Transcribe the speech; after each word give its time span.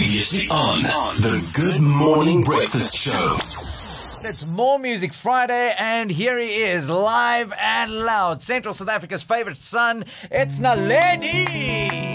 Previously 0.00 0.48
on 0.50 0.82
the 1.20 1.46
Good 1.52 1.82
Morning 1.82 2.42
Breakfast 2.42 2.96
Show. 2.96 3.34
It's 4.26 4.48
More 4.48 4.78
Music 4.78 5.12
Friday, 5.12 5.74
and 5.78 6.10
here 6.10 6.38
he 6.38 6.62
is, 6.62 6.88
live 6.88 7.52
and 7.60 7.92
loud. 7.92 8.40
Central 8.40 8.72
South 8.72 8.88
Africa's 8.88 9.22
favorite 9.22 9.58
son, 9.58 10.06
it's 10.30 10.58
Naledi. 10.58 12.09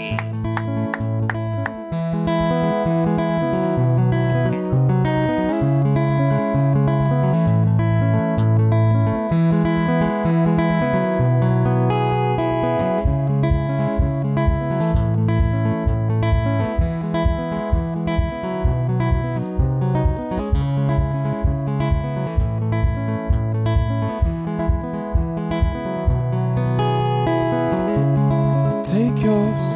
Yours 29.26 29.66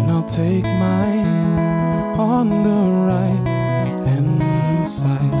and 0.00 0.10
I'll 0.10 0.24
take 0.24 0.64
mine 0.64 1.26
on 2.18 2.48
the 2.68 2.82
right 3.12 3.46
hand 4.08 4.88
side. 4.88 5.34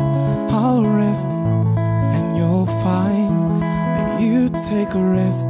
I'll 0.52 0.84
rest 0.84 1.28
and 1.28 2.36
you'll 2.38 2.70
find 2.86 3.60
that 3.60 4.20
you 4.22 4.48
take 4.70 4.94
a 4.94 5.04
rest 5.18 5.48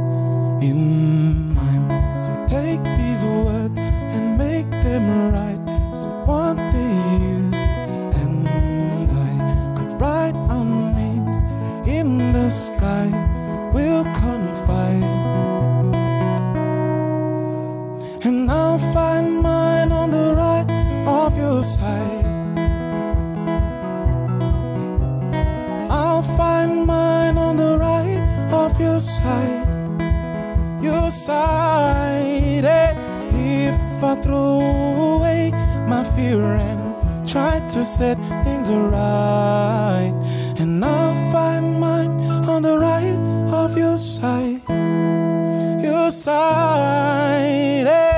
in 0.69 1.53
mine. 1.53 2.21
So 2.21 2.31
take 2.47 2.81
these 2.99 3.21
words 3.23 3.77
and 3.77 4.39
make 4.39 4.69
them 4.71 5.31
right. 5.31 5.42
Your 28.93 28.99
side. 28.99 29.67
Your 30.83 31.09
side. 31.09 32.63
eh? 32.63 32.93
If 33.65 34.03
I 34.03 34.13
throw 34.21 34.59
away 35.15 35.49
my 35.87 36.03
fear 36.15 36.41
and 36.69 37.27
try 37.27 37.59
to 37.73 37.83
set 37.83 38.17
things 38.43 38.69
right. 38.69 40.13
And 40.59 40.85
I'll 40.85 41.15
find 41.33 41.79
mine 41.79 42.13
on 42.53 42.61
the 42.61 42.77
right 42.77 43.17
of 43.63 43.75
your 43.75 43.97
side 43.97 44.61
your 45.81 46.11
side. 46.11 47.87
eh. 47.87 48.12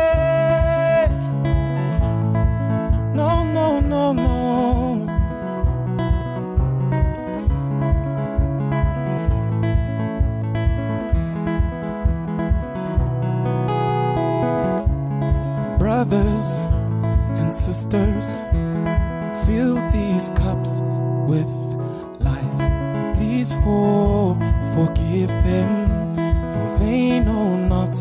Sisters, 17.86 18.42
fill 19.46 19.76
these 19.92 20.30
cups 20.30 20.82
with 21.28 21.48
lies. 22.20 22.60
Please 23.16 23.54
for 23.64 24.36
forgive 24.74 25.30
them, 25.30 26.10
for 26.54 26.80
they 26.80 27.20
know 27.20 27.56
not 27.68 27.94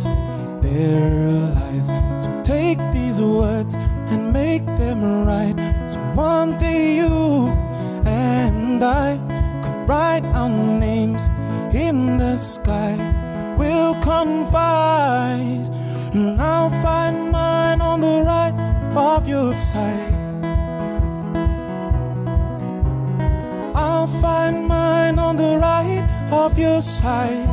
their 0.63 1.31
lies. 1.55 1.89
So 2.19 2.31
take 2.43 2.79
these 2.93 3.21
words 3.21 3.75
and 3.75 4.33
make 4.33 4.65
them 4.67 5.27
right. 5.27 5.55
So 5.87 6.01
one 6.15 6.57
day 6.57 6.97
you 6.97 7.49
and 8.07 8.83
I 8.83 9.19
could 9.63 9.89
write 9.89 10.25
our 10.27 10.49
names 10.49 11.29
in 11.75 12.17
the 12.17 12.37
sky. 12.37 12.97
We'll 13.59 13.95
confide, 14.01 15.69
and 16.15 16.41
I'll 16.41 16.71
find 16.83 17.31
mine 17.31 17.83
on 17.83 18.01
the 18.01 18.23
right 18.25 18.64
of 18.97 19.27
your 19.27 19.53
side. 19.53 20.15
I'll 23.75 24.07
find 24.07 24.69
mine 24.69 25.19
on 25.19 25.37
the 25.37 25.59
right 25.59 26.07
of 26.31 26.59
your 26.59 26.81
side. 26.81 27.49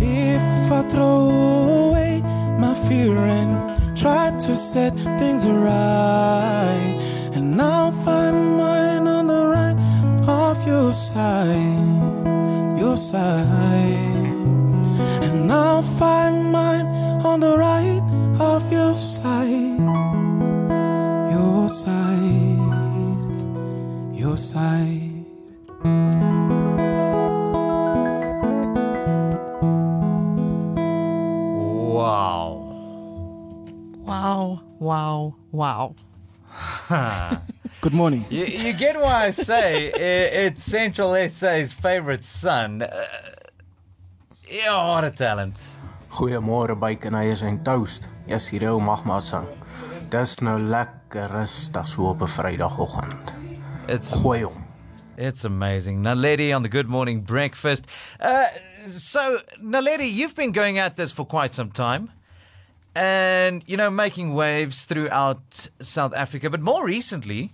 If 0.00 0.72
I 0.72 0.82
throw 0.88 1.30
away 1.88 2.22
my 2.58 2.74
fear 2.88 3.16
and 3.16 3.96
try 3.96 4.30
to 4.30 4.56
set 4.56 4.94
things 5.18 5.46
right, 5.46 6.94
and 7.34 7.60
I'll 7.60 7.92
find 7.92 8.56
mine 8.56 9.06
on 9.06 9.26
the 9.26 9.46
right 9.46 9.76
of 10.26 10.66
your 10.66 10.92
side, 10.94 12.78
your 12.78 12.96
side, 12.96 13.44
and 15.26 15.52
I'll 15.52 15.82
find 15.82 16.50
mine 16.50 16.95
on 17.36 17.40
the 17.40 17.58
right 17.58 18.00
of 18.40 18.72
your 18.72 18.94
side, 18.94 19.78
your 21.30 21.68
side, 21.68 23.28
your 24.14 24.38
side. 24.38 25.12
Wow. 31.26 32.62
Wow, 34.04 34.62
wow, 34.78 35.34
wow. 35.52 35.94
Good 37.80 37.92
morning. 37.92 38.24
You, 38.30 38.44
you 38.44 38.72
get 38.72 38.96
why 38.98 39.26
I 39.26 39.30
say 39.32 39.92
i- 39.92 40.46
it's 40.46 40.64
Central 40.64 41.14
SA's 41.28 41.72
favorite 41.74 42.24
son. 42.24 42.82
Uh, 42.82 42.88
yeah, 44.48 44.86
what 44.94 45.04
a 45.04 45.10
talent. 45.10 45.58
Goeiemôre 46.16 46.72
bykeneiers 46.80 47.42
en 47.44 47.58
toast. 47.62 48.06
Yes, 48.24 48.48
hier 48.48 48.70
ou 48.70 48.80
Magma 48.80 49.18
sang. 49.20 49.50
Dis 50.08 50.38
nou 50.40 50.54
lekker 50.56 51.28
rustig 51.28 51.88
so 51.92 52.06
op 52.08 52.22
'n 52.22 52.30
Vrydagoggend. 52.32 53.34
It's 53.86 54.10
Gooi 54.10 54.42
hom. 54.42 54.64
It's 55.18 55.44
amazing. 55.44 56.02
Naledi 56.02 56.54
on 56.54 56.62
the 56.62 56.70
Good 56.70 56.88
Morning 56.88 57.22
Breakfast. 57.22 57.84
Uh, 58.18 58.46
so, 58.88 59.40
Naledi, 59.60 60.08
you've 60.10 60.34
been 60.34 60.52
going 60.52 60.78
at 60.78 60.96
this 60.96 61.12
for 61.12 61.26
quite 61.26 61.54
some 61.54 61.70
time 61.70 62.10
and, 62.94 63.62
you 63.66 63.76
know, 63.76 63.90
making 63.90 64.32
waves 64.32 64.84
throughout 64.84 65.68
South 65.80 66.14
Africa. 66.14 66.48
But 66.48 66.62
more 66.62 66.86
recently, 66.86 67.52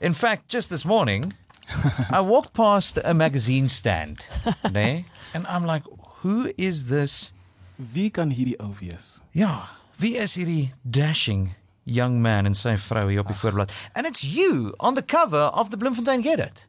in 0.00 0.14
fact, 0.14 0.48
just 0.48 0.70
this 0.70 0.84
morning, 0.84 1.34
I 2.10 2.20
walked 2.20 2.52
past 2.52 2.98
a 3.04 3.14
magazine 3.14 3.68
stand 3.68 4.26
there 4.72 5.04
and 5.34 5.46
I'm 5.46 5.64
like, 5.64 5.84
who 6.22 6.52
is 6.58 6.86
this? 6.86 7.32
Wie 7.76 8.10
kan 8.10 8.30
hierdie 8.30 8.58
ou 8.60 8.74
wees? 8.80 9.20
Ja, 9.32 9.68
wie 9.98 10.16
is 10.16 10.34
hierdie 10.34 10.72
dashing 10.82 11.54
young 11.84 12.20
man 12.22 12.46
en 12.46 12.54
sy 12.54 12.76
vrou 12.78 13.08
hier 13.08 13.20
op 13.20 13.26
die 13.26 13.36
voorblad? 13.36 13.72
And 13.94 14.06
it's 14.06 14.22
you 14.22 14.74
on 14.78 14.94
the 14.94 15.02
cover 15.02 15.50
of 15.54 15.70
the 15.70 15.76
Bloemfontein 15.76 16.22
Get 16.22 16.38
It. 16.38 16.68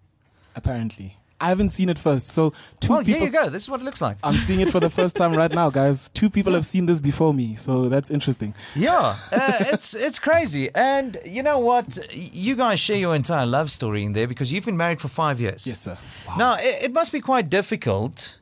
Apparently. 0.56 1.18
I 1.42 1.48
haven't 1.50 1.70
seen 1.72 1.90
it 1.90 2.00
first. 2.00 2.28
So 2.30 2.54
two 2.80 2.94
Well, 2.94 3.04
people 3.04 3.16
here 3.20 3.26
you 3.26 3.30
go. 3.32 3.50
This 3.50 3.64
is 3.64 3.70
what 3.70 3.82
it 3.82 3.84
looks 3.84 4.02
like. 4.02 4.16
I'm 4.24 4.38
seeing 4.38 4.62
it 4.62 4.70
for 4.70 4.80
the 4.80 4.90
first 4.90 5.18
time 5.18 5.34
right 5.36 5.52
now, 5.52 5.70
guys. 5.70 6.08
Two 6.10 6.30
people 6.30 6.54
have 6.54 6.64
seen 6.64 6.86
this 6.86 7.02
before 7.02 7.34
me, 7.34 7.56
so 7.56 7.90
that's 7.90 8.10
interesting. 8.10 8.54
Yeah, 8.76 9.14
uh, 9.34 9.52
it's 9.74 9.94
it's 9.94 10.20
crazy. 10.20 10.70
And 10.74 11.18
you 11.26 11.44
know 11.44 11.60
what? 11.60 11.86
You 12.14 12.56
guys 12.56 12.80
share 12.80 12.96
your 12.96 13.14
entire 13.14 13.46
love 13.46 13.72
story 13.72 14.04
in 14.06 14.14
there 14.14 14.26
because 14.28 14.54
you've 14.54 14.64
been 14.64 14.78
married 14.78 15.02
for 15.02 15.10
five 15.10 15.42
years. 15.42 15.68
Yes, 15.68 15.82
sir. 15.82 15.98
Now 16.38 16.54
it, 16.54 16.86
it 16.86 16.94
must 16.94 17.12
be 17.12 17.20
quite 17.20 17.50
difficult, 17.50 18.40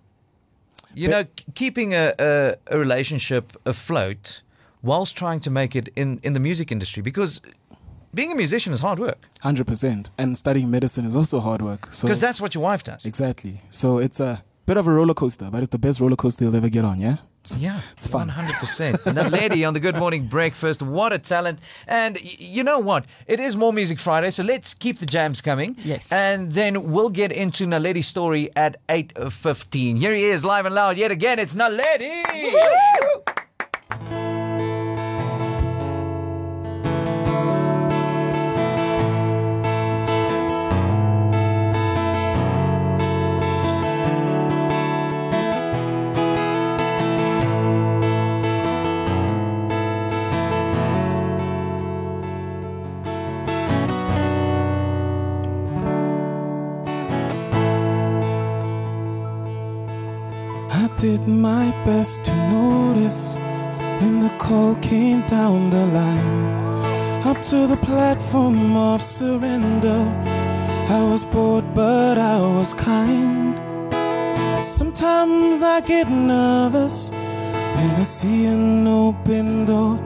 you 0.93 1.07
know, 1.07 1.23
keeping 1.53 1.93
a, 1.93 2.13
a 2.19 2.55
a 2.67 2.77
relationship 2.77 3.53
afloat 3.65 4.41
whilst 4.81 5.17
trying 5.17 5.39
to 5.41 5.51
make 5.51 5.75
it 5.75 5.89
in 5.95 6.19
in 6.23 6.33
the 6.33 6.39
music 6.39 6.71
industry 6.71 7.01
because 7.03 7.41
being 8.13 8.31
a 8.31 8.35
musician 8.35 8.73
is 8.73 8.79
hard 8.81 8.99
work 8.99 9.17
Hundred 9.41 9.67
percent. 9.67 10.09
And 10.17 10.37
studying 10.37 10.69
medicine 10.69 11.05
is 11.05 11.15
also 11.15 11.39
hard 11.39 11.61
work. 11.61 11.87
So 11.91 12.07
because 12.07 12.19
that's 12.19 12.41
what 12.41 12.53
your 12.55 12.63
wife 12.63 12.83
does. 12.83 13.05
exactly. 13.05 13.61
So 13.69 13.99
it's 13.99 14.19
a 14.19 14.43
bit 14.65 14.77
of 14.77 14.87
a 14.87 14.91
roller 14.91 15.13
coaster, 15.13 15.49
but 15.51 15.59
it's 15.63 15.69
the 15.71 15.79
best 15.79 15.99
roller 15.99 16.15
coaster 16.17 16.43
you'll 16.45 16.55
ever 16.55 16.69
get 16.69 16.85
on. 16.85 16.99
Yeah. 16.99 17.17
Yeah, 17.57 17.79
It's 17.93 18.07
fun. 18.07 18.29
100%. 18.29 19.05
And 19.05 19.17
Naledi 19.17 19.67
on 19.67 19.73
the 19.73 19.79
Good 19.79 19.95
Morning 19.95 20.27
Breakfast, 20.27 20.81
what 20.81 21.13
a 21.13 21.19
talent. 21.19 21.59
And 21.87 22.15
y- 22.15 22.35
you 22.39 22.63
know 22.63 22.79
what? 22.79 23.05
It 23.27 23.39
is 23.39 23.55
More 23.55 23.73
Music 23.73 23.99
Friday, 23.99 24.29
so 24.31 24.43
let's 24.43 24.73
keep 24.73 24.97
the 24.99 25.05
jams 25.05 25.41
coming. 25.41 25.75
Yes. 25.83 26.11
And 26.11 26.51
then 26.51 26.91
we'll 26.91 27.09
get 27.09 27.31
into 27.31 27.65
Naledi's 27.65 28.07
story 28.07 28.49
at 28.55 28.77
8.15. 28.87 29.97
Here 29.97 30.13
he 30.13 30.23
is, 30.25 30.43
live 30.45 30.65
and 30.65 30.75
loud 30.75 30.97
yet 30.97 31.11
again. 31.11 31.39
It's 31.39 31.55
Naledi! 31.55 32.23
Did 61.01 61.27
my 61.27 61.71
best 61.83 62.23
to 62.23 62.31
notice 62.51 63.35
when 63.99 64.19
the 64.19 64.29
call 64.37 64.75
came 64.75 65.21
down 65.21 65.71
the 65.71 65.83
line. 65.87 67.25
Up 67.25 67.41
to 67.41 67.65
the 67.65 67.77
platform 67.77 68.77
of 68.77 69.01
surrender. 69.01 70.01
I 70.89 71.03
was 71.11 71.25
bored, 71.25 71.65
but 71.73 72.19
I 72.19 72.39
was 72.39 72.75
kind. 72.75 73.57
Sometimes 74.63 75.63
I 75.63 75.81
get 75.81 76.07
nervous 76.07 77.09
when 77.09 77.89
I 77.99 78.03
see 78.03 78.45
an 78.45 78.85
open 78.85 79.65
door. 79.65 79.97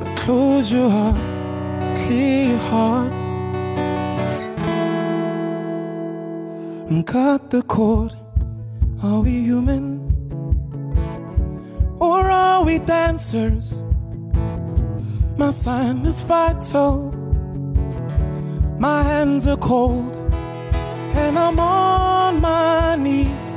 But 0.00 0.16
close 0.16 0.72
your 0.72 0.90
heart, 0.90 1.20
clear 1.96 2.48
your 2.48 2.64
heart. 2.72 3.12
And 6.90 7.06
cut 7.06 7.50
the 7.50 7.62
cord. 7.62 8.16
Are 9.04 9.20
we 9.20 9.44
human? 9.44 9.99
We 12.70 12.78
dancers? 12.78 13.82
My 15.36 15.50
sign 15.50 16.06
is 16.06 16.22
vital. 16.22 17.10
My 18.78 19.02
hands 19.02 19.48
are 19.48 19.56
cold. 19.56 20.14
And 21.16 21.36
I'm 21.36 21.58
on 21.58 22.40
my 22.40 22.94
knees 22.94 23.52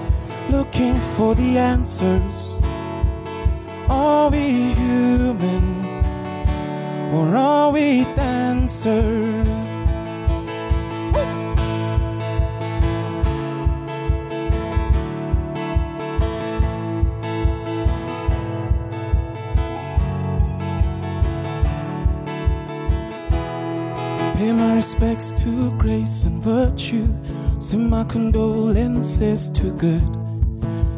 looking 0.49 0.95
for 1.15 1.35
the 1.35 1.59
answers. 1.59 2.59
Are 3.87 4.31
we 4.31 4.73
human? 4.81 5.85
Or 7.13 7.35
are 7.35 7.71
we 7.71 8.05
dancers? 8.15 9.82
Respects 24.83 25.31
to 25.31 25.71
grace 25.77 26.25
and 26.25 26.43
virtue. 26.43 27.07
Send 27.59 27.89
my 27.89 28.03
condolences 28.03 29.47
to 29.47 29.71
good. 29.77 30.05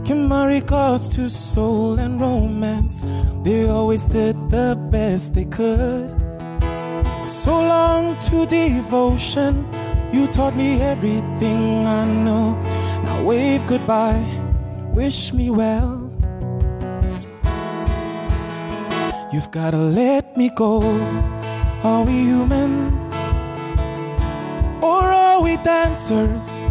Give 0.03 0.17
my 0.17 0.47
regards 0.47 1.07
to 1.09 1.29
soul 1.29 1.99
and 1.99 2.19
romance. 2.19 3.05
They 3.43 3.69
always 3.69 4.03
did 4.03 4.35
the 4.49 4.75
best 4.89 5.35
they 5.35 5.45
could. 5.45 6.09
So 7.27 7.53
long 7.61 8.17
to 8.27 8.47
devotion. 8.47 9.53
You 10.11 10.25
taught 10.33 10.55
me 10.55 10.81
everything 10.81 11.85
I 11.85 12.05
know. 12.25 12.55
Now 13.05 13.23
wave 13.23 13.61
goodbye. 13.67 14.25
Wish 14.95 15.31
me 15.31 15.51
well. 15.51 16.01
You've 19.31 19.51
gotta 19.51 19.77
let 20.01 20.35
me 20.35 20.49
go. 20.49 20.81
Are 21.83 22.03
we 22.03 22.13
human? 22.13 23.04
We 25.41 25.57
dancers? 25.57 26.61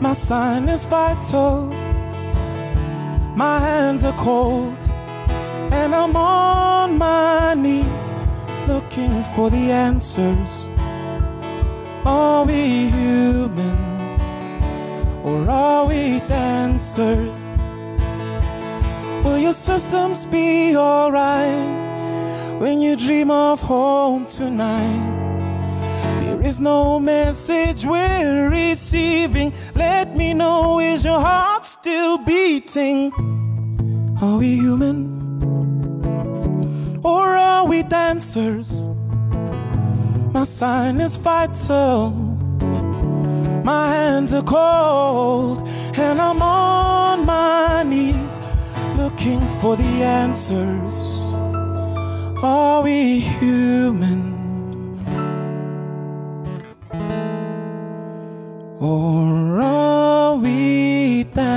My 0.00 0.12
sign 0.12 0.68
is 0.68 0.84
vital. 0.84 1.66
My 3.34 3.58
hands 3.58 4.04
are 4.04 4.12
cold. 4.12 4.76
And 5.72 5.94
I'm 5.94 6.14
on 6.16 6.98
my 6.98 7.54
knees 7.54 8.14
looking 8.68 9.24
for 9.34 9.48
the 9.50 9.72
answers. 9.72 10.68
Are 12.04 12.44
we 12.44 12.90
human? 12.90 13.78
Or 15.24 15.48
are 15.48 15.86
we 15.86 16.20
dancers? 16.28 17.32
Will 19.24 19.38
your 19.38 19.54
systems 19.54 20.26
be 20.26 20.76
alright 20.76 22.60
when 22.60 22.80
you 22.80 22.96
dream 22.96 23.30
of 23.30 23.60
home 23.60 24.26
tonight? 24.26 25.33
Is 26.44 26.60
no 26.60 27.00
message 27.00 27.86
we're 27.86 28.50
receiving. 28.50 29.54
Let 29.74 30.14
me 30.14 30.34
know, 30.34 30.78
is 30.78 31.02
your 31.02 31.18
heart 31.18 31.64
still 31.64 32.18
beating? 32.18 33.14
Are 34.20 34.36
we 34.36 34.56
human? 34.56 35.22
Or 37.02 37.34
are 37.34 37.66
we 37.66 37.82
dancers? 37.82 38.86
My 40.34 40.44
sign 40.44 41.00
is 41.00 41.16
vital. 41.16 42.10
My 43.64 43.88
hands 43.94 44.34
are 44.34 44.42
cold, 44.42 45.66
and 45.96 46.20
I'm 46.20 46.42
on 46.42 47.24
my 47.24 47.84
knees 47.84 48.38
looking 48.98 49.40
for 49.62 49.76
the 49.76 50.02
answers. 50.04 51.34
Are 52.42 52.82
we 52.82 53.20
human? 53.20 54.33
Or 58.84 59.62
are 59.62 60.36
we 60.36 61.24
dancers? 61.32 61.48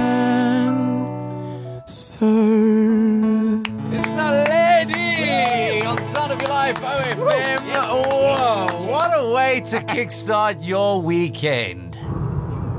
It's 3.91 4.07
Naledi 4.15 5.83
on 5.85 6.01
Sound 6.05 6.31
of 6.31 6.39
Your 6.39 6.51
Life 6.51 6.77
OFM. 6.77 7.59
Whoa, 7.83 8.87
what 8.89 9.11
a 9.13 9.29
way 9.35 9.59
to 9.59 9.81
kickstart 9.81 10.65
your 10.65 11.01
weekend. 11.01 11.97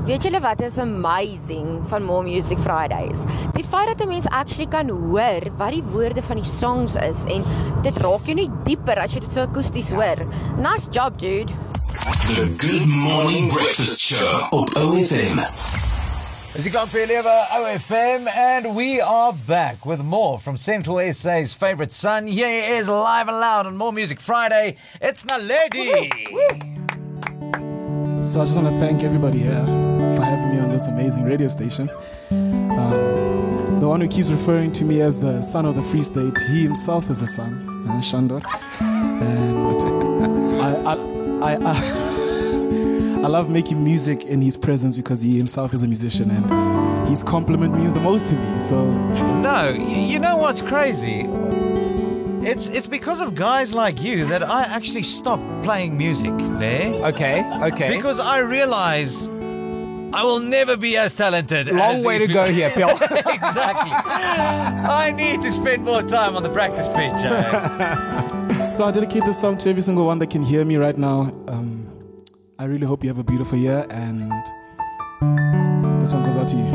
Weet 0.09 0.23
julle 0.25 0.39
wat 0.41 0.61
is 0.65 0.79
amazing 0.81 1.83
van 1.85 2.03
More 2.03 2.23
Music 2.23 2.57
Fridays? 2.57 3.21
Die 3.53 3.63
feit 3.63 3.87
dat 3.87 4.01
'n 4.01 4.09
mens 4.09 4.25
actually 4.25 4.67
kan 4.67 4.89
hoor 4.89 5.41
wat 5.57 5.69
die 5.69 5.83
woorde 5.83 6.21
van 6.21 6.35
die 6.41 6.49
songs 6.49 6.95
is 6.95 7.23
en 7.23 7.43
dit 7.81 7.97
raak 7.97 8.25
jou 8.25 8.33
net 8.33 8.49
dieper 8.65 8.97
as 8.97 9.13
jy 9.13 9.19
dit 9.19 9.31
so 9.31 9.41
akoesties 9.41 9.91
hoor. 9.91 10.25
Nice 10.57 10.89
job, 10.89 11.19
dude. 11.19 11.53
The 11.99 12.55
Good 12.57 12.87
Morning 12.87 13.49
Breakfast 13.49 14.01
Show 14.01 14.47
op 14.53 14.69
OFM. 14.69 15.37
As 16.55 16.65
you 16.65 16.71
can't 16.71 16.89
believe 16.93 17.25
OFM, 17.25 18.25
and 18.33 18.73
we 18.73 19.01
are 19.01 19.33
back 19.45 19.85
with 19.85 20.01
more 20.01 20.39
from 20.39 20.55
Central 20.55 20.99
SA's 21.11 21.53
favorite 21.53 21.91
son. 21.91 22.25
Here 22.25 22.47
he 22.47 22.77
is, 22.77 22.87
live 22.87 23.27
and 23.27 23.37
loud 23.37 23.65
on 23.65 23.75
More 23.75 23.91
Music 23.91 24.21
Friday. 24.21 24.77
It's 25.01 25.25
Naledi. 25.25 26.09
So 28.25 28.39
I 28.39 28.45
just 28.45 28.55
want 28.57 28.73
to 28.73 28.79
thank 28.79 29.03
everybody 29.03 29.39
here 29.39 29.65
for 29.65 30.23
having 30.23 30.51
me 30.51 30.59
on 30.61 30.69
this 30.69 30.87
amazing 30.87 31.25
radio 31.25 31.49
station. 31.49 31.89
Um, 32.31 33.79
the 33.81 33.89
one 33.89 33.99
who 33.99 34.07
keeps 34.07 34.31
referring 34.31 34.71
to 34.73 34.85
me 34.85 35.01
as 35.01 35.19
the 35.19 35.41
son 35.41 35.65
of 35.65 35.75
the 35.75 35.83
Free 35.83 36.03
State, 36.03 36.39
he 36.43 36.63
himself 36.63 37.09
is 37.09 37.21
a 37.21 37.27
son, 37.27 37.87
uh, 37.89 37.99
Shandor. 37.99 38.41
And 39.19 39.37
I, 39.37 39.48
I, 41.49 41.55
I, 41.55 41.71
I, 41.71 43.23
I 43.25 43.27
love 43.27 43.49
making 43.49 43.83
music 43.83 44.23
in 44.25 44.41
his 44.41 44.55
presence 44.57 44.95
because 44.95 45.21
he 45.21 45.37
himself 45.37 45.73
is 45.73 45.83
a 45.83 45.87
musician 45.87 46.29
and 46.31 47.07
his 47.09 47.23
compliment 47.23 47.73
means 47.73 47.91
the 47.93 47.99
most 47.99 48.27
to 48.27 48.35
me. 48.35 48.61
So 48.61 48.89
No, 49.41 49.69
you 49.69 50.19
know 50.19 50.37
what's 50.37 50.61
crazy? 50.61 51.25
It's 52.41 52.67
it's 52.67 52.87
because 52.87 53.19
of 53.19 53.35
guys 53.35 53.73
like 53.73 54.01
you 54.01 54.25
that 54.25 54.43
I 54.43 54.61
actually 54.63 55.03
stopped 55.03 55.43
playing 55.63 55.97
music 55.97 56.33
there. 56.59 56.93
Okay, 57.07 57.43
okay. 57.63 57.95
Because 57.95 58.19
I 58.19 58.37
realize 58.39 59.27
I 60.13 60.23
will 60.23 60.39
never 60.39 60.77
be 60.77 60.95
as 60.97 61.15
talented. 61.15 61.67
as 61.67 61.75
Long 61.75 62.03
way 62.03 62.17
to 62.19 62.27
these 62.27 62.35
go 62.35 62.45
here, 62.45 62.71
Bill. 62.75 62.89
exactly. 62.91 63.91
I 63.91 65.11
need 65.15 65.41
to 65.41 65.51
spend 65.51 65.83
more 65.83 66.01
time 66.01 66.35
on 66.37 66.43
the 66.43 66.49
practice 66.49 66.87
pitch. 66.87 67.13
eh? 67.25 68.48
So 68.63 68.83
I 68.85 68.91
dedicate 68.91 69.25
this 69.25 69.39
song 69.39 69.57
to 69.59 69.69
every 69.69 69.81
single 69.81 70.05
one 70.05 70.19
that 70.19 70.29
can 70.29 70.43
hear 70.43 70.63
me 70.65 70.77
right 70.77 70.95
now. 70.97 71.31
Um, 71.47 72.23
I 72.57 72.65
really 72.65 72.85
hope 72.85 73.03
you 73.03 73.09
have 73.09 73.17
a 73.17 73.23
beautiful 73.23 73.57
year, 73.57 73.85
and 73.89 74.31
this 76.01 76.13
one 76.13 76.23
goes 76.25 76.37
out 76.37 76.47
to 76.49 76.55
you. 76.55 76.65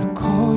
I 0.00 0.12
call 0.14 0.56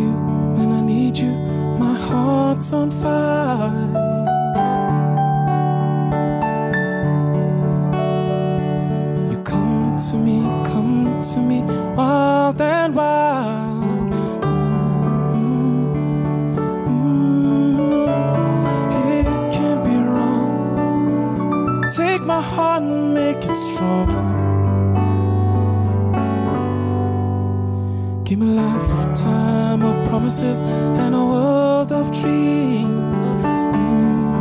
my 22.39 22.45
heart 22.55 22.83
and 22.83 23.13
make 23.13 23.43
it 23.43 23.53
strong. 23.53 24.07
Give 28.23 28.39
me 28.39 28.47
a 28.47 28.61
lifetime 28.61 29.81
of 29.81 29.95
promises 30.07 30.61
and 30.61 31.15
a 31.15 31.25
world 31.33 31.91
of 31.91 32.05
dreams. 32.21 33.27
Mm, 33.27 34.37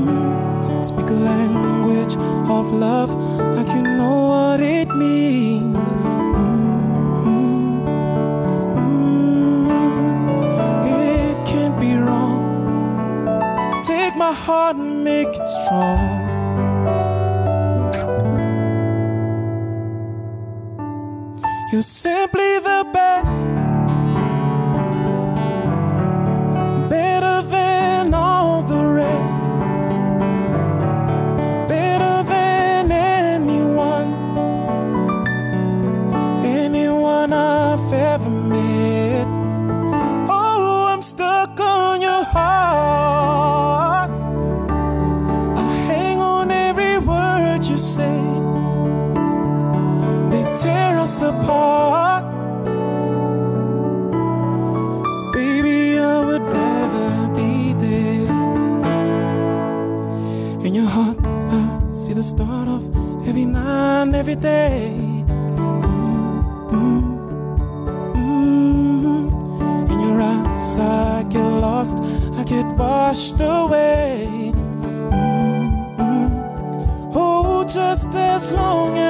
mm. 0.00 0.84
Speak 0.84 1.08
a 1.10 1.20
language 1.32 2.14
of 2.56 2.64
love 2.72 3.27
and 14.70 15.02
make 15.02 15.28
it 15.28 15.48
strong. 15.48 16.28
You're 21.72 21.82
simply 21.82 22.58
the 22.58 22.90
best. 22.92 23.57
Washed 73.18 73.40
away. 73.40 74.52
Mm, 75.98 76.30
Oh, 77.14 77.64
just 77.64 78.14
as 78.14 78.52
long 78.52 78.96
as 78.96 79.07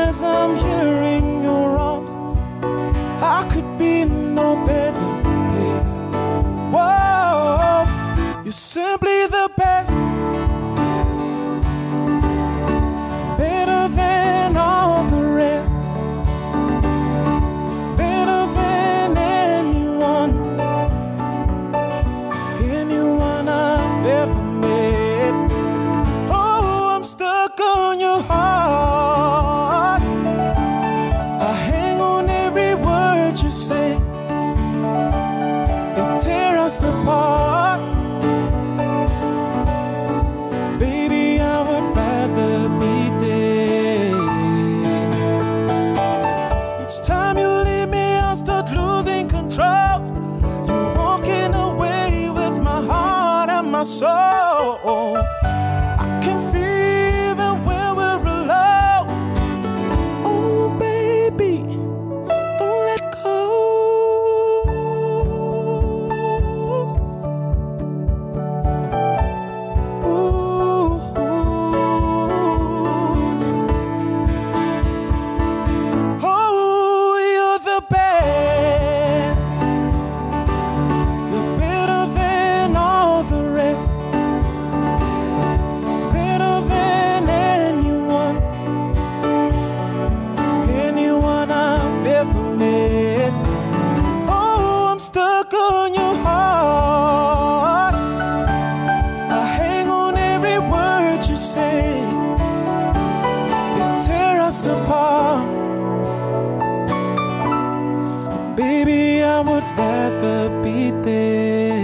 I 109.80 110.08
would 110.11 110.23
rather 110.23 110.62
be 110.62 110.90
there. 111.02 111.75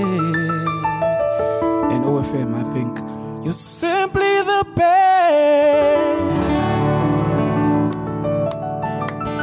And 1.92 2.04
OFM, 2.04 2.54
I 2.54 2.62
think 2.74 2.98
you're 3.44 3.52
simply 3.52 4.42
the 4.42 4.66
best. 4.74 6.34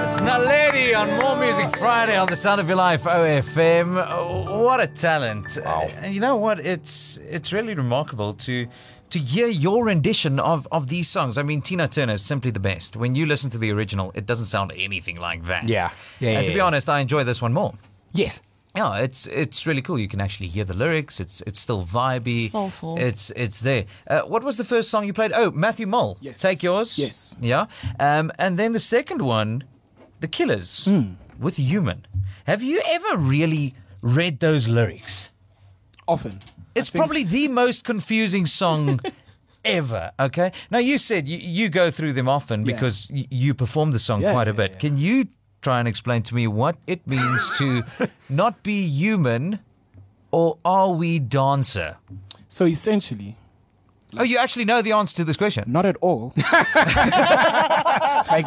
It's 0.08 0.20
Naledi 0.20 0.94
on 0.98 1.08
More 1.22 1.38
Music 1.38 1.76
Friday 1.78 2.18
on 2.18 2.28
the 2.28 2.36
Sound 2.36 2.60
of 2.60 2.68
Your 2.68 2.76
Life 2.78 3.04
OFM. 3.04 4.06
Oh, 4.10 4.62
What 4.64 4.82
a 4.82 4.88
talent! 4.88 5.58
Uh, 5.64 5.88
you 6.10 6.20
know 6.20 6.36
what? 6.36 6.60
It's 6.60 7.18
it's 7.18 7.54
really 7.54 7.74
remarkable 7.74 8.34
to 8.34 8.68
to 9.12 9.20
hear 9.20 9.48
your 9.48 9.86
rendition 9.86 10.40
of 10.42 10.68
of 10.72 10.88
these 10.88 11.08
songs. 11.08 11.38
I 11.38 11.44
mean, 11.44 11.62
Tina 11.62 11.88
Turner 11.88 12.14
is 12.14 12.22
simply 12.22 12.52
the 12.52 12.60
best. 12.60 12.98
When 12.98 13.16
you 13.16 13.26
listen 13.26 13.50
to 13.52 13.58
the 13.58 13.72
original, 13.72 14.12
it 14.14 14.26
doesn't 14.26 14.46
sound 14.48 14.74
anything 14.76 15.16
like 15.18 15.44
that. 15.46 15.64
Yeah. 15.70 15.92
Yeah, 16.20 16.30
And 16.30 16.42
yeah, 16.42 16.42
to 16.42 16.48
be 16.50 16.58
yeah. 16.58 16.66
honest, 16.66 16.90
I 16.90 17.00
enjoy 17.00 17.24
this 17.24 17.42
one 17.42 17.54
more. 17.54 17.74
Yes. 18.14 18.42
Yeah, 18.76 19.00
it's 19.00 19.28
it's 19.28 19.66
really 19.68 19.82
cool. 19.82 20.00
You 20.00 20.08
can 20.08 20.22
actually 20.22 20.48
hear 20.48 20.64
the 20.64 20.74
lyrics. 20.74 21.20
It's 21.20 21.42
it's 21.42 21.60
still 21.60 21.84
vibey. 21.84 22.48
Soulful. 22.48 22.98
It's 22.98 23.30
it's 23.36 23.60
there. 23.60 23.86
Uh, 24.08 24.22
what 24.22 24.44
was 24.44 24.56
the 24.58 24.64
first 24.64 24.90
song 24.90 25.06
you 25.06 25.12
played? 25.14 25.34
Oh, 25.36 25.52
Matthew 25.52 25.88
Mole. 25.88 26.18
Yes. 26.22 26.40
Take 26.42 26.64
yours. 26.64 26.98
Yes. 26.98 27.36
Yeah. 27.42 27.66
Um, 28.00 28.32
and 28.40 28.58
then 28.58 28.72
the 28.72 28.80
second 28.80 29.22
one, 29.22 29.64
The 30.22 30.28
Killers 30.30 30.86
Hmm. 30.86 31.16
with 31.38 31.58
Human. 31.58 32.06
Have 32.46 32.64
you 32.64 32.82
ever 32.88 33.18
really 33.18 33.74
read 34.02 34.40
those 34.40 34.70
lyrics? 34.70 35.32
Often. 36.08 36.40
It's 36.74 36.90
probably 36.90 37.26
the 37.26 37.50
most 37.50 37.84
confusing 37.84 38.46
song 38.46 39.02
ever. 39.66 40.12
Okay. 40.18 40.52
Now 40.70 40.80
you 40.80 40.98
said 40.98 41.28
you, 41.28 41.38
you 41.38 41.68
go 41.70 41.92
through 41.92 42.14
them 42.14 42.30
often 42.30 42.62
Yeah. 42.66 42.74
because 42.76 43.08
y- 43.12 43.28
you 43.30 43.54
perform 43.54 43.92
the 43.92 44.00
song 44.00 44.22
Yeah, 44.22 44.32
quite 44.32 44.48
a 44.48 44.52
yeah, 44.52 44.58
bit. 44.58 44.72
yeah. 44.72 44.78
Can 44.80 44.98
you 44.98 45.26
try 45.62 45.80
and 45.80 45.88
explain 45.88 46.24
to 46.24 46.36
me 46.36 46.48
what 46.48 46.76
it 46.88 47.06
means 47.08 47.52
to 47.58 47.84
not 48.30 48.64
be 48.64 48.88
human, 48.88 49.60
or 50.32 50.58
are 50.66 50.92
we 50.92 51.20
dancer? 51.20 51.98
So 52.48 52.66
essentially, 52.66 53.36
Oh, 54.20 54.24
you 54.24 54.38
actually 54.40 54.66
know 54.66 54.82
the 54.82 54.92
answer 54.92 55.16
to 55.18 55.24
this 55.24 55.38
question. 55.38 55.64
not 55.68 55.86
at 55.86 55.96
all. 56.02 56.34
Make 56.36 56.46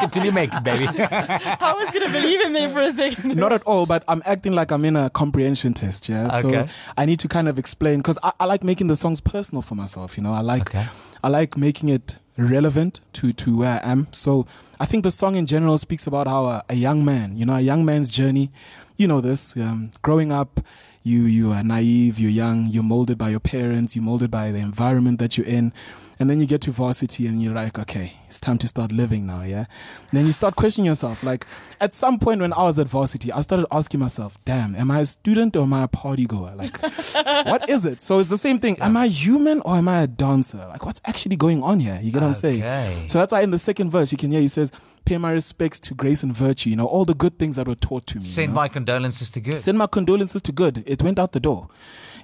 it 0.02 0.12
till 0.12 0.24
you 0.24 0.32
make 0.32 0.52
it, 0.54 0.62
baby. 0.62 0.86
I 0.88 1.74
was 1.78 1.90
gonna 1.90 2.12
believe 2.12 2.40
him 2.42 2.52
there 2.52 2.68
for 2.68 2.82
a 2.82 2.92
second. 2.92 3.36
not 3.36 3.52
at 3.52 3.62
all, 3.62 3.86
but 3.86 4.04
I'm 4.08 4.22
acting 4.26 4.52
like 4.54 4.70
I'm 4.72 4.84
in 4.84 4.96
a 4.96 5.08
comprehension 5.10 5.72
test, 5.74 6.08
yeah. 6.08 6.38
Okay. 6.44 6.66
So 6.66 6.68
I 6.98 7.06
need 7.06 7.18
to 7.20 7.28
kind 7.28 7.48
of 7.48 7.58
explain 7.58 7.98
because 8.00 8.18
I, 8.22 8.32
I 8.40 8.44
like 8.44 8.62
making 8.62 8.88
the 8.88 8.96
songs 8.96 9.20
personal 9.22 9.62
for 9.62 9.74
myself. 9.74 10.16
You 10.16 10.22
know, 10.24 10.32
I 10.32 10.40
like 10.40 10.74
Okay. 10.74 10.84
I 11.22 11.28
like 11.28 11.56
making 11.56 11.88
it 11.88 12.16
relevant 12.36 13.00
to 13.14 13.32
to 13.32 13.56
where 13.56 13.80
I 13.82 13.90
am. 13.92 14.08
So 14.12 14.46
I 14.78 14.86
think 14.86 15.04
the 15.04 15.10
song 15.10 15.36
in 15.36 15.46
general 15.46 15.78
speaks 15.78 16.06
about 16.06 16.26
how 16.26 16.46
a, 16.46 16.64
a 16.68 16.74
young 16.74 17.04
man, 17.04 17.36
you 17.36 17.46
know, 17.46 17.54
a 17.54 17.60
young 17.60 17.84
man's 17.84 18.10
journey. 18.10 18.50
You 18.96 19.08
know 19.08 19.20
this, 19.20 19.56
um, 19.56 19.90
growing 20.02 20.30
up. 20.32 20.60
You 21.02 21.24
you 21.24 21.52
are 21.52 21.62
naive, 21.62 22.18
you're 22.18 22.30
young, 22.30 22.68
you're 22.68 22.82
molded 22.82 23.18
by 23.18 23.28
your 23.28 23.40
parents, 23.40 23.94
you're 23.94 24.04
molded 24.04 24.30
by 24.30 24.50
the 24.50 24.60
environment 24.60 25.18
that 25.18 25.36
you're 25.36 25.46
in, 25.46 25.72
And 26.20 26.30
then 26.30 26.40
you 26.40 26.46
get 26.46 26.60
to 26.62 26.70
varsity 26.70 27.26
and 27.26 27.42
you're 27.42 27.54
like, 27.54 27.78
okay, 27.78 28.12
it's 28.28 28.38
time 28.38 28.56
to 28.58 28.68
start 28.68 28.92
living 28.92 29.26
now, 29.26 29.42
yeah? 29.42 29.64
And 30.10 30.12
then 30.12 30.26
you 30.26 30.32
start 30.32 30.54
questioning 30.54 30.86
yourself. 30.86 31.24
Like, 31.24 31.44
at 31.80 31.92
some 31.94 32.18
point 32.20 32.40
when 32.40 32.52
I 32.52 32.62
was 32.62 32.78
at 32.78 32.86
varsity, 32.86 33.32
I 33.32 33.40
started 33.40 33.66
asking 33.72 34.00
myself, 34.00 34.38
damn, 34.44 34.76
am 34.76 34.90
I 34.90 35.00
a 35.00 35.06
student 35.06 35.56
or 35.56 35.64
am 35.64 35.72
I 35.72 35.82
a 35.82 35.88
party 35.88 36.26
goer? 36.26 36.54
Like, 36.56 36.80
what 37.46 37.68
is 37.68 37.84
it? 37.84 38.00
So 38.02 38.18
it's 38.20 38.28
the 38.30 38.36
same 38.36 38.58
thing. 38.60 38.78
Am 38.80 38.96
I 38.96 39.08
human 39.08 39.60
or 39.62 39.76
am 39.76 39.88
I 39.88 40.02
a 40.02 40.06
dancer? 40.06 40.58
Like, 40.68 40.84
what's 40.86 41.00
actually 41.04 41.36
going 41.36 41.62
on 41.62 41.80
here? 41.80 41.98
You 42.02 42.12
get 42.12 42.22
what 42.22 42.28
I'm 42.28 42.30
Okay. 42.34 42.60
saying? 42.60 43.08
So 43.08 43.18
that's 43.18 43.32
why 43.32 43.40
in 43.42 43.50
the 43.50 43.58
second 43.58 43.90
verse, 43.90 44.12
you 44.12 44.18
can 44.18 44.30
hear 44.30 44.40
he 44.40 44.48
says, 44.48 44.70
pay 45.04 45.18
my 45.18 45.32
respects 45.32 45.78
to 45.80 45.94
grace 45.94 46.22
and 46.22 46.34
virtue, 46.34 46.70
you 46.70 46.76
know, 46.76 46.86
all 46.86 47.04
the 47.04 47.14
good 47.14 47.38
things 47.38 47.56
that 47.56 47.66
were 47.68 47.74
taught 47.74 48.06
to 48.06 48.18
me. 48.18 48.24
you 48.24 48.30
Send 48.30 48.52
know? 48.52 48.56
my 48.56 48.68
condolences 48.68 49.30
to 49.32 49.40
good. 49.40 49.58
Send 49.58 49.76
my 49.78 49.86
condolences 49.86 50.40
to 50.42 50.52
good. 50.52 50.82
It 50.86 51.02
went 51.02 51.18
out 51.18 51.32
the 51.32 51.40
door. 51.40 51.68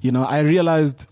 You 0.01 0.13
know, 0.13 0.25
I 0.25 0.39
realized 0.39 1.07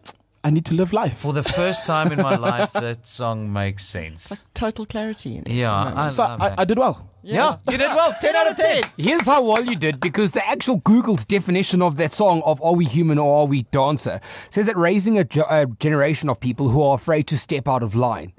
I 0.45 0.51
need 0.51 0.65
to 0.67 0.75
live 0.75 0.93
life. 0.93 1.19
For 1.19 1.33
the 1.33 1.43
first 1.43 1.87
time 1.87 2.13
in 2.13 2.19
my 2.23 2.37
life, 2.51 2.73
that 2.73 3.07
song 3.07 3.53
makes 3.53 3.85
sense. 3.85 4.45
Total 4.55 4.87
clarity. 4.87 5.37
In 5.37 5.43
it. 5.47 5.53
Yeah, 5.53 5.93
I 5.97 6.09
So 6.09 6.23
I. 6.23 6.55
I 6.59 6.65
did 6.65 6.79
well. 6.79 7.11
yeah, 7.23 7.57
you 7.69 7.77
did 7.77 7.89
well. 7.89 8.15
10 8.21 8.37
out 8.37 8.51
of 8.51 8.57
10. 8.57 8.83
Here's 8.97 9.27
how 9.27 9.43
well 9.45 9.65
you 9.65 9.75
did 9.77 10.01
because 10.01 10.33
the 10.33 10.47
actual 10.49 10.77
Google's 10.79 11.25
definition 11.25 11.83
of 11.83 11.97
that 11.97 12.13
song 12.13 12.43
of 12.47 12.63
Are 12.63 12.75
We 12.77 12.85
Human 12.85 13.19
or 13.19 13.41
Are 13.41 13.47
We 13.47 13.63
Dancer 13.65 14.21
says 14.51 14.67
that 14.67 14.77
raising 14.77 15.19
a, 15.19 15.25
ge- 15.25 15.39
a 15.51 15.67
generation 15.81 16.29
of 16.31 16.39
people 16.41 16.69
who 16.69 16.83
are 16.83 16.95
afraid 16.95 17.27
to 17.29 17.37
step 17.37 17.67
out 17.69 17.83
of 17.83 17.95
line, 17.97 18.33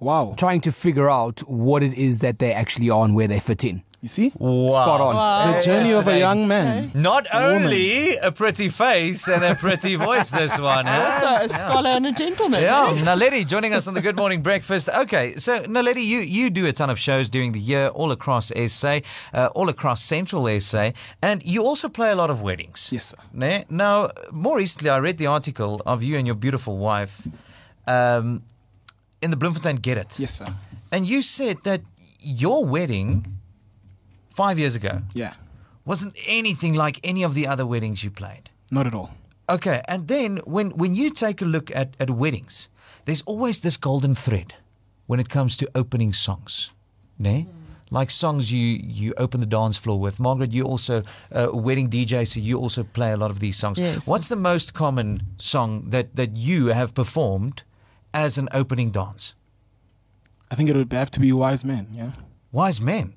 Wow. 0.00 0.34
trying 0.38 0.62
to 0.62 0.72
figure 0.72 1.10
out 1.10 1.40
what 1.40 1.82
it 1.82 1.92
is 1.94 2.20
that 2.20 2.38
they 2.38 2.52
actually 2.52 2.88
are 2.90 3.04
and 3.04 3.14
where 3.14 3.28
they 3.28 3.38
fit 3.40 3.62
in. 3.62 3.84
You 4.02 4.08
see? 4.08 4.30
Spot 4.30 5.00
on. 5.00 5.54
The 5.54 5.60
journey 5.60 5.92
of 5.92 6.08
a 6.08 6.18
young 6.18 6.48
man. 6.48 6.90
Not 6.92 7.28
only 7.32 8.16
a 8.16 8.32
pretty 8.32 8.68
face 8.68 9.28
and 9.28 9.44
a 9.44 9.54
pretty 9.54 9.94
voice, 10.08 10.28
this 10.28 10.58
one. 10.58 10.86
Huh? 10.86 11.04
Also, 11.04 11.44
a 11.44 11.48
scholar 11.48 11.90
and 11.90 12.06
a 12.08 12.12
gentleman. 12.12 12.62
Yeah, 12.62 12.94
Naledi 12.96 13.46
joining 13.46 13.72
us 13.72 13.86
on 13.86 13.94
the 13.94 14.00
Good 14.02 14.16
Morning 14.16 14.42
Breakfast. 14.42 14.88
Okay, 14.88 15.36
so 15.36 15.62
Naledi, 15.66 16.04
you, 16.04 16.18
you 16.18 16.50
do 16.50 16.66
a 16.66 16.72
ton 16.72 16.90
of 16.90 16.98
shows 16.98 17.30
during 17.30 17.52
the 17.52 17.60
year 17.60 17.90
all 17.94 18.10
across 18.10 18.50
SA, 18.66 18.98
uh, 19.32 19.50
all 19.54 19.68
across 19.68 20.02
Central 20.02 20.48
SA, 20.58 20.90
and 21.22 21.44
you 21.44 21.62
also 21.64 21.88
play 21.88 22.10
a 22.10 22.16
lot 22.16 22.28
of 22.28 22.42
weddings. 22.42 22.88
Yes, 22.90 23.04
sir. 23.04 23.18
Ne? 23.32 23.64
Now, 23.70 24.10
more 24.32 24.56
recently, 24.56 24.90
I 24.90 24.98
read 24.98 25.18
the 25.18 25.28
article 25.28 25.80
of 25.86 26.02
you 26.02 26.16
and 26.18 26.26
your 26.26 26.34
beautiful 26.34 26.76
wife 26.76 27.24
um, 27.86 28.42
in 29.20 29.30
the 29.30 29.36
Bloemfontein 29.36 29.76
Get 29.76 29.96
It. 29.96 30.18
Yes, 30.18 30.34
sir. 30.38 30.48
And 30.90 31.06
you 31.06 31.22
said 31.22 31.58
that 31.62 31.82
your 32.18 32.64
wedding 32.64 33.38
five 34.36 34.58
years 34.58 34.74
ago 34.76 35.02
Yeah. 35.14 35.34
wasn't 35.84 36.16
anything 36.26 36.74
like 36.74 36.98
any 37.04 37.24
of 37.24 37.34
the 37.34 37.46
other 37.46 37.64
weddings 37.66 38.02
you 38.04 38.10
played. 38.10 38.50
Not 38.70 38.86
at 38.86 38.94
all. 38.94 39.10
Okay, 39.48 39.82
and 39.88 40.08
then 40.08 40.38
when, 40.44 40.70
when 40.70 40.94
you 40.94 41.10
take 41.10 41.42
a 41.42 41.44
look 41.44 41.70
at, 41.74 41.88
at 42.00 42.08
weddings, 42.10 42.68
there's 43.04 43.22
always 43.26 43.60
this 43.60 43.76
golden 43.76 44.14
thread 44.14 44.54
when 45.06 45.20
it 45.20 45.28
comes 45.28 45.56
to 45.56 45.66
opening 45.74 46.12
songs. 46.14 46.72
Ne? 47.18 47.46
Like 47.90 48.10
songs 48.10 48.50
you, 48.50 48.58
you 49.00 49.12
open 49.18 49.40
the 49.40 49.46
dance 49.46 49.76
floor 49.76 49.98
with. 50.00 50.18
Margaret, 50.18 50.52
you 50.52 50.64
also 50.64 51.02
uh, 51.34 51.50
a 51.52 51.56
wedding 51.56 51.90
DJ, 51.90 52.26
so 52.26 52.40
you 52.40 52.58
also 52.58 52.84
play 52.84 53.12
a 53.12 53.16
lot 53.16 53.30
of 53.30 53.38
these 53.40 53.58
songs. 53.58 53.78
Yes. 53.78 54.06
What's 54.06 54.28
the 54.28 54.36
most 54.36 54.72
common 54.72 55.20
song 55.38 55.90
that, 55.90 56.16
that 56.16 56.36
you 56.36 56.68
have 56.68 56.94
performed 56.94 57.64
as 58.14 58.38
an 58.38 58.48
opening 58.54 58.90
dance? 58.92 59.34
I 60.50 60.54
think 60.54 60.70
it 60.70 60.76
would 60.76 60.92
have 60.92 61.10
to 61.10 61.20
be 61.20 61.32
Wise 61.32 61.64
Men, 61.64 61.88
yeah? 61.92 62.12
Wise 62.52 62.80
Men. 62.80 63.14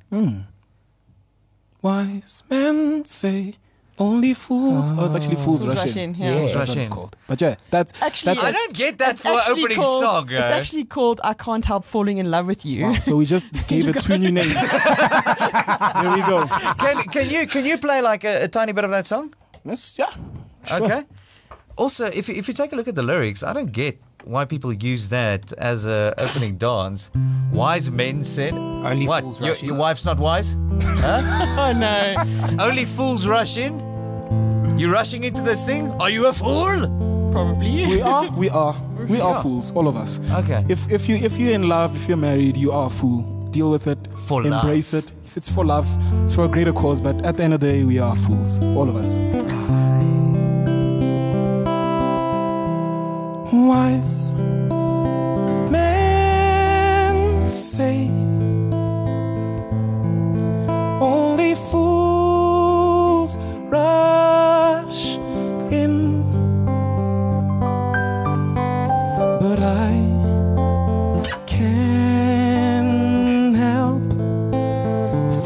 Wise 1.85 2.41
men 2.49 3.05
say 3.05 3.53
only 3.99 4.33
fools. 4.33 4.91
Oh, 4.91 5.05
it's 5.05 5.13
actually 5.13 5.35
Fools, 5.35 5.63
Fools 5.63 5.67
Rush 5.67 5.85
Rush 5.85 5.97
In. 5.97 6.15
In, 6.15 6.15
yeah. 6.15 6.39
That's 6.39 6.55
Rush 6.55 6.69
what 6.69 6.77
it's 6.79 6.89
called. 6.89 7.15
But 7.27 7.39
yeah, 7.39 7.55
that's 7.69 8.01
Actually, 8.01 8.33
that's 8.33 8.47
I 8.47 8.51
don't 8.53 8.73
get 8.73 8.97
that 8.97 9.11
It's 9.11 9.21
for 9.21 9.39
opening 9.51 9.77
called, 9.77 10.01
song. 10.01 10.29
It's 10.31 10.49
actually 10.49 10.85
called 10.85 11.21
I 11.23 11.35
Can't 11.35 11.63
Help 11.63 11.85
Falling 11.85 12.17
in 12.17 12.31
Love 12.31 12.47
with 12.47 12.65
You. 12.65 12.85
Wow, 12.85 12.93
so 12.95 13.15
we 13.15 13.27
just 13.27 13.51
gave 13.67 13.87
it 13.87 14.01
two 14.01 14.17
new 14.17 14.31
names. 14.31 14.53
there 14.55 16.13
we 16.15 16.21
go. 16.23 16.47
can, 16.79 17.03
can, 17.03 17.29
you, 17.29 17.45
can 17.45 17.65
you 17.65 17.77
play 17.77 18.01
like 18.01 18.23
a, 18.23 18.45
a 18.45 18.47
tiny 18.47 18.71
bit 18.71 18.83
of 18.83 18.89
that 18.89 19.05
song? 19.05 19.31
That's, 19.63 19.99
yeah. 19.99 20.09
Sure. 20.67 20.83
Okay. 20.83 21.03
Also, 21.77 22.07
if 22.07 22.27
you, 22.27 22.33
if 22.33 22.47
you 22.47 22.55
take 22.55 22.73
a 22.73 22.75
look 22.75 22.87
at 22.87 22.95
the 22.95 23.03
lyrics, 23.03 23.43
I 23.43 23.53
don't 23.53 23.71
get 23.71 24.01
why 24.23 24.45
people 24.45 24.73
use 24.73 25.09
that 25.09 25.53
as 25.53 25.85
a 25.85 26.13
opening 26.17 26.57
dance. 26.57 27.11
Wise 27.51 27.91
men 27.91 28.23
said, 28.23 28.53
Only 28.53 29.07
what? 29.07 29.23
fools 29.23 29.39
Your, 29.41 29.49
rush 29.49 29.61
in." 29.63 29.69
your 29.69 29.77
wife's 29.77 30.05
not 30.05 30.17
wise? 30.17 30.55
oh 30.81 31.73
no. 31.77 32.63
Only 32.63 32.85
fools 32.85 33.27
rush 33.27 33.57
in? 33.57 33.79
You're 34.79 34.91
rushing 34.91 35.23
into 35.23 35.41
this 35.41 35.63
thing? 35.65 35.91
Are 36.01 36.09
you 36.09 36.25
a 36.27 36.33
fool? 36.33 37.31
Probably. 37.31 37.87
We 37.87 38.01
are, 38.01 38.29
we 38.37 38.49
are, 38.49 38.75
we 39.07 39.21
are 39.21 39.41
fools, 39.41 39.71
all 39.71 39.87
of 39.87 39.95
us. 39.95 40.19
Okay. 40.31 40.65
If 40.67 40.91
if 40.91 41.07
you 41.07 41.15
if 41.15 41.37
you're 41.37 41.53
in 41.53 41.67
love, 41.69 41.95
if 41.95 42.07
you're 42.07 42.17
married, 42.17 42.57
you 42.57 42.71
are 42.71 42.87
a 42.87 42.89
fool. 42.89 43.21
Deal 43.51 43.69
with 43.71 43.87
it. 43.87 43.99
For 44.25 44.43
love. 44.43 44.63
embrace 44.63 44.93
it. 44.93 45.11
If 45.25 45.37
it's 45.37 45.49
for 45.49 45.63
love, 45.65 45.87
it's 46.23 46.33
for 46.35 46.45
a 46.45 46.47
greater 46.49 46.73
cause. 46.73 47.01
But 47.01 47.23
at 47.25 47.37
the 47.37 47.43
end 47.43 47.53
of 47.53 47.59
the 47.59 47.67
day, 47.67 47.83
we 47.83 47.99
are 47.99 48.15
fools, 48.15 48.59
all 48.75 48.87
of 48.89 48.95
us. 48.95 49.15
Wise 53.57 54.35
men 55.71 57.49
say 57.49 58.09
only 61.01 61.55
fools 61.71 63.37
rush 63.69 65.17
in, 65.71 66.21
but 69.39 69.59
I 69.59 69.95
can't 71.47 73.55
help 73.55 74.03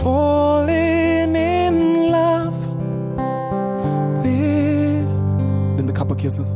falling 0.01 1.35
in 1.35 2.11
love 2.11 2.57
with. 4.23 5.07
Then 5.77 5.85
the 5.85 5.93
couple 5.93 6.15
kisses. 6.15 6.55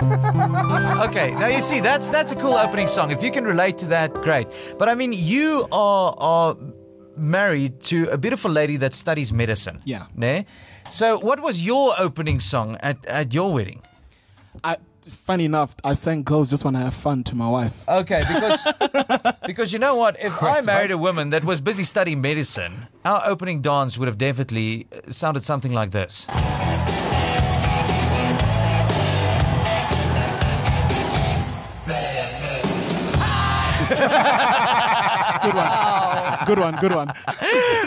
Okay, 1.00 1.32
now 1.32 1.46
you 1.46 1.60
see 1.60 1.80
that's 1.80 2.08
that's 2.08 2.30
a 2.32 2.36
cool 2.36 2.54
opening 2.54 2.86
song. 2.86 3.10
If 3.10 3.22
you 3.22 3.30
can 3.30 3.44
relate 3.44 3.78
to 3.78 3.86
that, 3.86 4.12
great. 4.22 4.46
But 4.78 4.88
I 4.88 4.94
mean, 4.94 5.12
you 5.14 5.66
are 5.72 6.14
are 6.18 6.56
married 7.16 7.80
to 7.80 8.08
a 8.08 8.18
beautiful 8.18 8.50
lady 8.50 8.76
that 8.78 8.94
studies 8.94 9.32
medicine. 9.32 9.80
Yeah. 9.84 10.06
Ne? 10.14 10.44
So, 10.90 11.18
what 11.18 11.40
was 11.40 11.64
your 11.64 11.94
opening 11.98 12.40
song 12.40 12.76
at, 12.80 13.04
at 13.06 13.34
your 13.34 13.52
wedding? 13.52 13.82
I, 14.64 14.76
funny 15.02 15.44
enough, 15.44 15.76
I 15.84 15.94
sang 15.94 16.22
"Girls 16.22 16.50
Just 16.50 16.64
Wanna 16.64 16.80
Have 16.80 16.94
Fun" 16.94 17.22
to 17.24 17.34
my 17.34 17.48
wife. 17.48 17.88
Okay, 17.88 18.22
because 18.26 18.66
because 19.46 19.72
you 19.72 19.78
know 19.78 19.96
what? 19.96 20.20
If 20.20 20.42
I 20.42 20.60
married 20.62 20.90
a 20.90 20.98
woman 20.98 21.30
that 21.30 21.44
was 21.44 21.60
busy 21.60 21.84
studying 21.84 22.20
medicine, 22.20 22.86
our 23.04 23.22
opening 23.26 23.62
dance 23.62 23.98
would 23.98 24.06
have 24.06 24.18
definitely 24.18 24.86
sounded 25.08 25.44
something 25.44 25.72
like 25.72 25.90
this. 25.90 26.26
Good 33.90 35.54
one. 35.54 35.70
Good 36.46 36.58
one. 36.58 36.76
Good 36.76 36.94
one. 36.94 37.12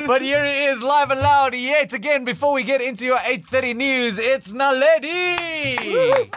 But 0.06 0.22
here 0.22 0.44
it 0.44 0.54
is, 0.70 0.82
live 0.84 1.12
and 1.12 1.22
loud, 1.22 1.56
yet 1.56 1.94
again. 1.94 2.26
Before 2.26 2.54
we 2.54 2.64
get 2.64 2.82
into 2.82 3.06
your 3.06 3.20
8:30 3.20 3.74
news, 3.76 4.20
it's 4.20 4.52
Naledi. 4.52 6.30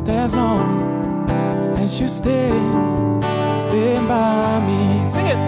just 0.00 0.08
as 0.10 0.34
long 0.34 1.28
as 1.76 2.00
you 2.00 2.08
stay, 2.08 2.48
stay 3.58 3.96
by 4.08 4.60
me. 4.66 5.04
Sing 5.04 5.26
it. 5.26 5.38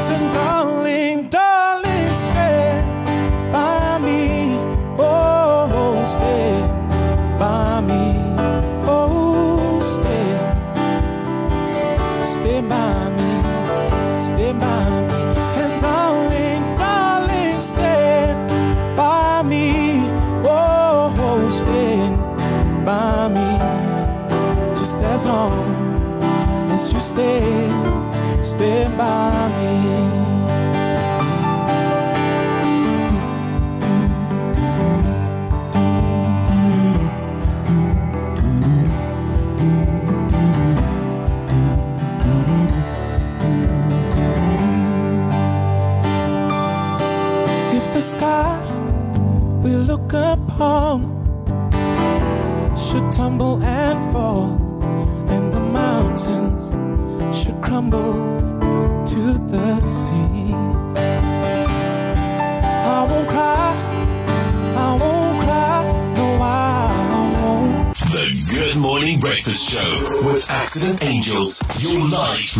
sing 0.00 0.32
by 0.34 0.57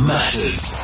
Matters. 0.06 0.77